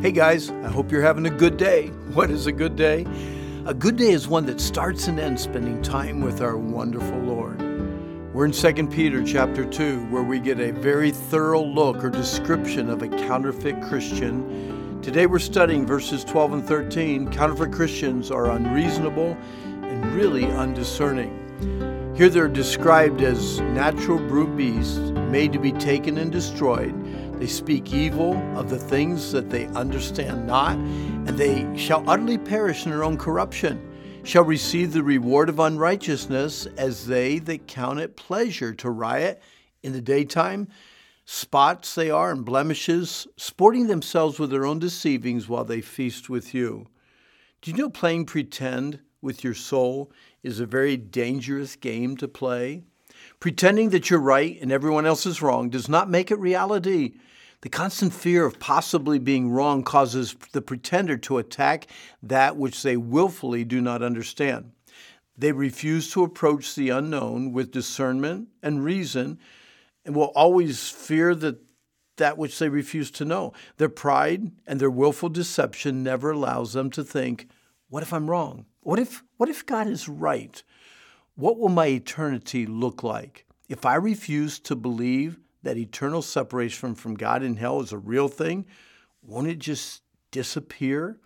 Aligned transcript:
Hey 0.00 0.12
guys, 0.12 0.48
I 0.48 0.68
hope 0.68 0.92
you're 0.92 1.02
having 1.02 1.26
a 1.26 1.30
good 1.30 1.56
day. 1.56 1.88
What 2.14 2.30
is 2.30 2.46
a 2.46 2.52
good 2.52 2.76
day? 2.76 3.04
A 3.66 3.74
good 3.74 3.96
day 3.96 4.12
is 4.12 4.28
one 4.28 4.46
that 4.46 4.60
starts 4.60 5.08
and 5.08 5.18
ends 5.18 5.42
spending 5.42 5.82
time 5.82 6.20
with 6.20 6.40
our 6.40 6.56
wonderful 6.56 7.18
Lord. 7.18 7.60
We're 8.32 8.44
in 8.44 8.52
2 8.52 8.86
Peter 8.86 9.24
chapter 9.24 9.64
2 9.64 10.06
where 10.06 10.22
we 10.22 10.38
get 10.38 10.60
a 10.60 10.70
very 10.70 11.10
thorough 11.10 11.64
look 11.64 12.04
or 12.04 12.10
description 12.10 12.88
of 12.88 13.02
a 13.02 13.08
counterfeit 13.08 13.82
Christian. 13.88 15.00
Today 15.02 15.26
we're 15.26 15.40
studying 15.40 15.84
verses 15.84 16.22
12 16.22 16.52
and 16.52 16.64
13. 16.64 17.32
Counterfeit 17.32 17.72
Christians 17.72 18.30
are 18.30 18.52
unreasonable 18.52 19.36
and 19.82 20.14
really 20.14 20.44
undiscerning. 20.44 22.14
Here 22.16 22.28
they're 22.28 22.46
described 22.46 23.20
as 23.20 23.58
natural 23.60 24.18
brute 24.18 24.56
beasts 24.56 24.98
made 25.30 25.52
to 25.52 25.58
be 25.58 25.72
taken 25.72 26.18
and 26.18 26.32
destroyed. 26.32 26.94
They 27.38 27.46
speak 27.46 27.92
evil 27.92 28.34
of 28.58 28.68
the 28.68 28.78
things 28.78 29.30
that 29.32 29.50
they 29.50 29.66
understand 29.68 30.46
not, 30.46 30.76
and 30.76 31.38
they 31.38 31.76
shall 31.76 32.08
utterly 32.08 32.38
perish 32.38 32.84
in 32.84 32.90
their 32.90 33.04
own 33.04 33.16
corruption, 33.16 33.80
shall 34.24 34.44
receive 34.44 34.92
the 34.92 35.02
reward 35.02 35.48
of 35.48 35.60
unrighteousness 35.60 36.66
as 36.76 37.06
they 37.06 37.38
that 37.40 37.66
count 37.66 38.00
it 38.00 38.16
pleasure 38.16 38.74
to 38.74 38.90
riot 38.90 39.40
in 39.82 39.92
the 39.92 40.00
daytime. 40.00 40.68
Spots 41.24 41.94
they 41.94 42.10
are 42.10 42.32
and 42.32 42.44
blemishes, 42.44 43.26
sporting 43.36 43.86
themselves 43.86 44.38
with 44.38 44.50
their 44.50 44.64
own 44.64 44.78
deceivings 44.78 45.48
while 45.48 45.64
they 45.64 45.80
feast 45.80 46.30
with 46.30 46.54
you. 46.54 46.86
Do 47.60 47.70
you 47.70 47.76
know 47.76 47.90
playing 47.90 48.26
pretend 48.26 49.00
with 49.20 49.44
your 49.44 49.54
soul 49.54 50.10
is 50.42 50.58
a 50.58 50.66
very 50.66 50.96
dangerous 50.96 51.76
game 51.76 52.16
to 52.16 52.28
play? 52.28 52.84
Pretending 53.40 53.90
that 53.90 54.10
you're 54.10 54.20
right 54.20 54.58
and 54.60 54.72
everyone 54.72 55.06
else 55.06 55.26
is 55.26 55.42
wrong 55.42 55.70
does 55.70 55.88
not 55.88 56.10
make 56.10 56.30
it 56.30 56.38
reality. 56.38 57.14
The 57.60 57.68
constant 57.68 58.12
fear 58.12 58.44
of 58.44 58.60
possibly 58.60 59.18
being 59.18 59.50
wrong 59.50 59.82
causes 59.82 60.36
the 60.52 60.62
pretender 60.62 61.16
to 61.18 61.38
attack 61.38 61.88
that 62.22 62.56
which 62.56 62.82
they 62.82 62.96
willfully 62.96 63.64
do 63.64 63.80
not 63.80 64.02
understand. 64.02 64.72
They 65.36 65.52
refuse 65.52 66.10
to 66.12 66.24
approach 66.24 66.74
the 66.74 66.90
unknown 66.90 67.52
with 67.52 67.72
discernment 67.72 68.48
and 68.62 68.84
reason 68.84 69.38
and 70.04 70.14
will 70.14 70.32
always 70.34 70.88
fear 70.88 71.34
that 71.36 71.60
that 72.16 72.36
which 72.36 72.58
they 72.58 72.68
refuse 72.68 73.10
to 73.12 73.24
know. 73.24 73.52
Their 73.76 73.88
pride 73.88 74.50
and 74.66 74.80
their 74.80 74.90
willful 74.90 75.28
deception 75.28 76.02
never 76.02 76.32
allows 76.32 76.72
them 76.72 76.90
to 76.90 77.04
think, 77.04 77.48
what 77.88 78.02
if 78.02 78.12
I'm 78.12 78.28
wrong? 78.28 78.66
What 78.80 78.98
if 78.98 79.22
what 79.36 79.48
if 79.48 79.64
God 79.64 79.86
is 79.86 80.08
right? 80.08 80.62
What 81.38 81.56
will 81.56 81.68
my 81.68 81.86
eternity 81.86 82.66
look 82.66 83.04
like? 83.04 83.46
If 83.68 83.86
I 83.86 83.94
refuse 83.94 84.58
to 84.58 84.74
believe 84.74 85.38
that 85.62 85.76
eternal 85.76 86.20
separation 86.20 86.96
from 86.96 87.14
God 87.14 87.44
in 87.44 87.54
hell 87.54 87.80
is 87.80 87.92
a 87.92 87.96
real 87.96 88.26
thing, 88.26 88.66
won't 89.22 89.46
it 89.46 89.60
just 89.60 90.02
disappear? 90.32 91.20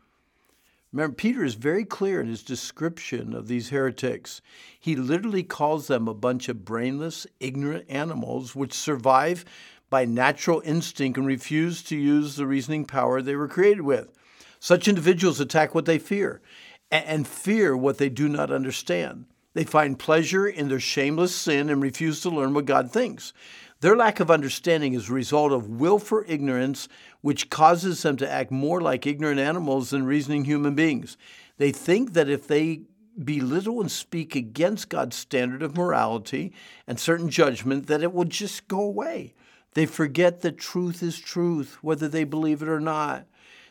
Remember, 0.93 1.15
Peter 1.15 1.43
is 1.43 1.55
very 1.55 1.87
clear 1.87 2.21
in 2.21 2.27
his 2.27 2.43
description 2.43 3.33
of 3.33 3.49
these 3.49 3.71
heretics. 3.71 4.43
He 4.79 4.97
literally 4.97 5.45
calls 5.45 5.87
them 5.87 6.07
a 6.07 6.13
bunch 6.13 6.51
of 6.51 6.63
brainless, 6.63 7.27
ignorant 7.41 7.87
animals 7.89 8.55
which 8.55 8.75
survive 8.75 9.47
by 9.89 10.05
natural 10.05 10.61
instinct 10.67 11.17
and 11.17 11.27
refuse 11.27 11.83
to 11.85 11.97
use 11.97 12.37
the 12.37 12.47
reasoning 12.47 12.85
power 12.85 13.23
they 13.23 13.35
were 13.35 13.49
created 13.49 13.81
with. 13.81 14.13
Such 14.61 14.89
individuals 14.89 15.41
attack 15.41 15.75
what 15.75 15.87
they 15.87 15.99
fear 15.99 16.43
and 16.91 17.27
fear 17.27 17.75
what 17.75 17.97
they 17.97 18.11
do 18.11 18.29
not 18.29 18.51
understand. 18.51 19.25
They 19.55 19.65
find 19.65 19.99
pleasure 19.99 20.47
in 20.47 20.69
their 20.69 20.81
shameless 20.81 21.35
sin 21.35 21.69
and 21.69 21.83
refuse 21.83 22.21
to 22.21 22.31
learn 22.31 22.55
what 22.55 22.65
God 22.65 22.91
thinks. 22.91 23.33
Their 23.81 23.97
lack 23.97 24.21
of 24.21 24.31
understanding 24.31 24.95
is 24.95 25.11
a 25.11 25.13
result 25.13 25.53
of 25.53 25.69
willful 25.69 26.23
ignorance, 26.27 26.89
which 27.21 27.51
causes 27.51 28.03
them 28.03 28.17
to 28.19 28.31
act 28.31 28.51
more 28.51 28.81
like 28.81 29.07
ignorant 29.07 29.41
animals 29.41 29.91
than 29.91 30.05
reasoning 30.05 30.45
human 30.45 30.75
beings. 30.75 31.17
They 31.59 31.73
think 31.73 32.13
that 32.13 32.31
if 32.31 32.47
they 32.47 32.83
belittle 33.23 33.81
and 33.81 33.91
speak 33.91 34.35
against 34.35 34.89
God's 34.89 35.17
standard 35.17 35.63
of 35.63 35.77
morality 35.77 36.53
and 36.87 36.99
certain 36.99 37.29
judgment, 37.29 37.89
that 37.89 38.03
it 38.03 38.13
will 38.13 38.25
just 38.25 38.69
go 38.69 38.81
away. 38.81 39.35
They 39.75 39.87
forget 39.87 40.43
that 40.43 40.59
truth 40.59 41.03
is 41.03 41.19
truth, 41.19 41.79
whether 41.83 42.09
they 42.09 42.25
believe 42.25 42.63
it 42.63 42.69
or 42.69 42.81
not. 42.81 43.27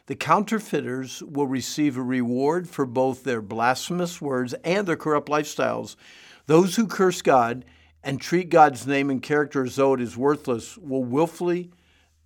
The 0.07 0.15
counterfeiters 0.15 1.21
will 1.23 1.47
receive 1.47 1.97
a 1.97 2.01
reward 2.01 2.67
for 2.67 2.85
both 2.85 3.23
their 3.23 3.41
blasphemous 3.41 4.19
words 4.19 4.53
and 4.63 4.87
their 4.87 4.95
corrupt 4.95 5.29
lifestyles. 5.29 5.95
Those 6.47 6.75
who 6.75 6.87
curse 6.87 7.21
God 7.21 7.65
and 8.03 8.19
treat 8.19 8.49
God's 8.49 8.87
name 8.87 9.09
and 9.09 9.21
character 9.21 9.63
as 9.63 9.75
though 9.75 9.93
it 9.93 10.01
is 10.01 10.17
worthless 10.17 10.77
will 10.77 11.03
willfully 11.03 11.71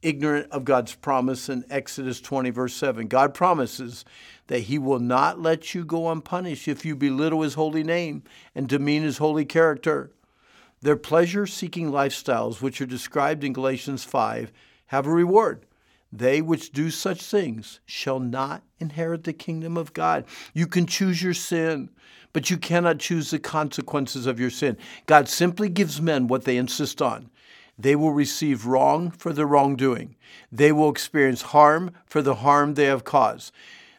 ignorant 0.01 0.51
of 0.51 0.65
God's 0.65 0.93
promise 0.95 1.49
in 1.49 1.65
Exodus 1.69 2.21
20, 2.21 2.51
verse 2.51 2.75
7. 2.75 3.07
God 3.07 3.33
promises 3.33 4.05
that 4.47 4.59
He 4.59 4.77
will 4.77 4.99
not 4.99 5.41
let 5.41 5.73
you 5.73 5.83
go 5.83 6.09
unpunished 6.11 6.67
if 6.67 6.85
you 6.85 6.95
belittle 6.95 7.41
His 7.41 7.55
holy 7.55 7.83
name 7.83 8.23
and 8.53 8.69
demean 8.69 9.03
His 9.03 9.17
holy 9.17 9.45
character. 9.45 10.11
Their 10.81 10.95
pleasure 10.95 11.47
seeking 11.47 11.91
lifestyles, 11.91 12.61
which 12.61 12.79
are 12.79 12.85
described 12.85 13.43
in 13.43 13.53
Galatians 13.53 14.03
5, 14.03 14.51
have 14.87 15.07
a 15.07 15.11
reward. 15.11 15.65
They 16.17 16.41
which 16.41 16.71
do 16.71 16.91
such 16.91 17.21
things 17.21 17.81
shall 17.85 18.21
not 18.21 18.63
inherit 18.79 19.25
the 19.25 19.33
kingdom 19.33 19.75
of 19.75 19.91
God. 19.91 20.23
You 20.53 20.65
can 20.65 20.85
choose 20.87 21.21
your 21.21 21.33
sin, 21.33 21.89
but 22.31 22.49
you 22.49 22.57
cannot 22.57 22.99
choose 22.99 23.31
the 23.31 23.39
consequences 23.39 24.25
of 24.25 24.39
your 24.39 24.49
sin. 24.49 24.77
God 25.07 25.27
simply 25.27 25.67
gives 25.67 26.01
men 26.01 26.27
what 26.27 26.45
they 26.45 26.55
insist 26.55 27.01
on. 27.01 27.29
They 27.77 27.97
will 27.97 28.13
receive 28.13 28.65
wrong 28.65 29.11
for 29.11 29.33
their 29.33 29.45
wrongdoing. 29.45 30.15
They 30.53 30.71
will 30.71 30.89
experience 30.89 31.41
harm 31.41 31.91
for 32.05 32.21
the 32.21 32.35
harm 32.35 32.75
they 32.75 32.85
have 32.85 33.03
caused. 33.03 33.53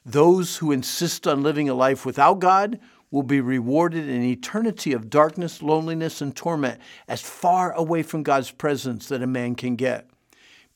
Those 0.06 0.56
who 0.56 0.72
insist 0.72 1.26
on 1.26 1.42
living 1.42 1.68
a 1.68 1.74
life 1.74 2.06
without 2.06 2.38
God 2.38 2.80
will 3.10 3.24
be 3.24 3.42
rewarded 3.42 4.08
in 4.08 4.22
eternity 4.22 4.94
of 4.94 5.10
darkness, 5.10 5.60
loneliness, 5.60 6.22
and 6.22 6.34
torment 6.34 6.80
as 7.08 7.20
far 7.20 7.72
away 7.72 8.02
from 8.02 8.22
God's 8.22 8.50
presence 8.50 9.08
that 9.08 9.22
a 9.22 9.26
man 9.26 9.54
can 9.54 9.76
get. 9.76 10.08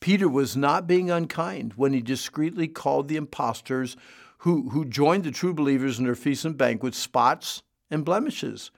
Peter 0.01 0.27
was 0.27 0.57
not 0.57 0.87
being 0.87 1.09
unkind 1.11 1.73
when 1.75 1.93
he 1.93 2.01
discreetly 2.01 2.67
called 2.67 3.07
the 3.07 3.15
impostors 3.15 3.95
who, 4.39 4.69
who 4.71 4.83
joined 4.83 5.23
the 5.23 5.31
true 5.31 5.53
believers 5.53 5.99
in 5.99 6.05
their 6.05 6.15
feasts 6.15 6.43
and 6.43 6.57
banquets 6.57 6.97
spots 6.97 7.61
and 7.91 8.03
blemishes. 8.03 8.71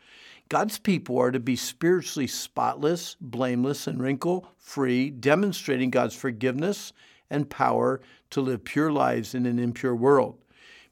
God's 0.50 0.78
people 0.78 1.18
are 1.18 1.32
to 1.32 1.40
be 1.40 1.56
spiritually 1.56 2.28
spotless, 2.28 3.16
blameless, 3.22 3.88
and 3.88 4.02
wrinkle 4.02 4.50
free, 4.58 5.10
demonstrating 5.10 5.90
God's 5.90 6.16
forgiveness 6.16 6.92
and 7.30 7.50
power 7.50 8.02
to 8.32 8.42
live 8.42 8.66
pure 8.66 8.92
lives 8.92 9.34
in 9.34 9.46
an 9.46 9.58
impure 9.58 9.96
world. 9.96 10.43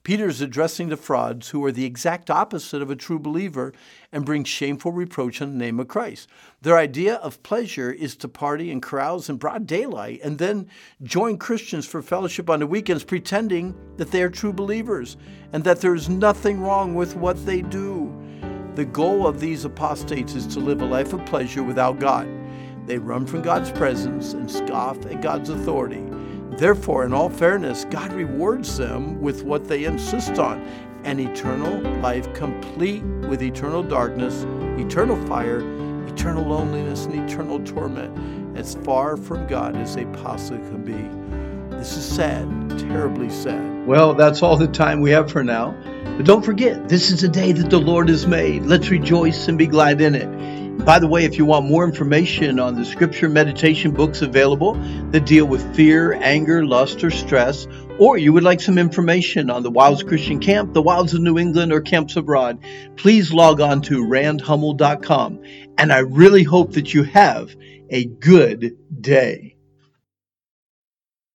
Peter 0.04 0.28
is 0.28 0.42
addressing 0.42 0.90
the 0.90 0.98
frauds 0.98 1.50
who 1.50 1.64
are 1.64 1.72
the 1.72 1.86
exact 1.86 2.32
opposite 2.32 2.82
of 2.82 2.90
a 2.90 2.96
true 2.96 3.20
believer 3.20 3.72
and 4.12 4.26
bring 4.26 4.44
shameful 4.44 4.92
reproach 4.92 5.42
in 5.42 5.52
the 5.52 5.64
name 5.64 5.80
of 5.80 5.88
Christ. 5.88 6.28
Their 6.62 6.78
idea 6.78 7.16
of 7.16 7.44
pleasure 7.44 7.92
is 7.92 8.16
to 8.18 8.28
party 8.28 8.72
and 8.72 8.82
carouse 8.82 9.30
in 9.30 9.38
broad 9.38 9.68
daylight 9.68 10.20
and 10.24 10.40
then 10.40 10.68
join 11.04 11.38
Christians 11.38 11.86
for 11.86 12.02
fellowship 12.02 12.50
on 12.50 12.60
the 12.62 12.68
weekends, 12.68 13.04
pretending 13.04 13.76
that 13.98 14.10
they 14.10 14.24
are 14.24 14.30
true 14.30 14.54
believers 14.54 15.18
and 15.54 15.64
that 15.66 15.82
there 15.82 15.94
is 15.94 16.10
nothing 16.10 16.62
wrong 16.62 16.96
with 16.96 17.16
what 17.16 17.46
they 17.46 17.62
do. 17.62 18.12
The 18.74 18.86
goal 18.86 19.28
of 19.28 19.40
these 19.40 19.66
apostates 19.66 20.34
is 20.34 20.48
to 20.48 20.60
live 20.60 20.82
a 20.82 20.86
life 20.86 21.14
of 21.14 21.24
pleasure 21.28 21.62
without 21.62 22.00
God. 22.00 22.28
They 22.88 22.98
run 22.98 23.28
from 23.28 23.44
God's 23.44 23.72
presence 23.72 24.34
and 24.34 24.50
scoff 24.50 25.06
at 25.06 25.22
God's 25.22 25.50
authority. 25.50 26.04
Therefore, 26.58 27.06
in 27.06 27.14
all 27.14 27.30
fairness, 27.30 27.86
God 27.90 28.14
rewards 28.14 28.78
them 28.78 29.22
with 29.22 29.44
what 29.44 29.68
they 29.68 29.86
insist 29.86 30.38
on 30.38 30.62
an 31.04 31.20
eternal 31.20 31.80
life 32.02 32.32
complete 32.34 33.04
with 33.28 33.42
eternal 33.42 33.82
darkness, 33.82 34.44
eternal 34.80 35.16
fire, 35.28 35.60
eternal 36.08 36.44
loneliness, 36.46 37.06
and 37.06 37.30
eternal 37.30 37.60
torment, 37.64 38.58
as 38.58 38.76
far 38.84 39.18
from 39.18 39.48
God 39.48 39.76
as 39.76 39.96
they 39.96 40.06
possibly 40.06 40.60
can 40.70 40.84
be. 40.84 41.78
This 41.78 41.98
is 41.98 42.06
sad, 42.06 42.48
terribly 42.78 43.30
sad. 43.30 43.88
Well, 43.88 44.14
that's 44.14 44.44
all 44.44 44.58
the 44.58 44.68
time 44.68 45.02
we 45.02 45.10
have 45.12 45.32
for 45.32 45.44
now. 45.44 45.76
But 46.18 46.26
don't 46.26 46.46
forget, 46.46 46.88
this 46.88 47.10
is 47.10 47.24
a 47.24 47.28
day 47.28 47.52
that 47.54 47.72
the 47.72 47.80
Lord 47.80 48.10
has 48.10 48.28
made. 48.28 48.64
Let's 48.68 48.90
rejoice 48.90 49.48
and 49.48 49.58
be 49.58 49.66
glad 49.66 50.02
in 50.02 50.14
it. 50.14 50.28
By 50.86 50.98
the 50.98 51.08
way, 51.08 51.26
if 51.26 51.38
you 51.38 51.46
want 51.46 51.68
more 51.68 51.86
information 51.86 52.60
on 52.60 52.74
the 52.74 52.84
scripture 52.84 53.30
meditation 53.30 53.92
books 53.92 54.24
available 54.24 54.74
that 55.12 55.28
deal 55.28 55.46
with 55.46 55.76
fear, 55.76 56.14
anger, 56.14 56.66
lust, 56.66 57.04
or 57.04 57.12
stress, 57.12 57.68
or 58.00 58.18
you 58.18 58.34
would 58.34 58.44
like 58.44 58.60
some 58.60 58.80
information 58.80 59.52
on 59.52 59.62
the 59.62 59.70
Wilds 59.70 60.02
Christian 60.02 60.40
Camp, 60.40 60.74
the 60.74 60.82
Wilds 60.82 61.14
of 61.14 61.22
New 61.22 61.38
England, 61.38 61.72
or 61.72 61.82
camps 61.82 62.16
abroad, 62.16 62.58
please 62.96 63.32
log 63.32 63.62
on 63.62 63.84
to 63.84 64.04
randhummel.com. 64.04 65.44
And 65.78 65.94
I 65.94 66.00
really 66.00 66.44
hope 66.44 66.74
that 66.74 66.96
you 66.96 67.04
have 67.04 67.56
a 67.92 68.06
good 68.06 68.76
day. 69.00 69.56